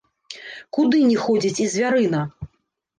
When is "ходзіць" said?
1.27-1.55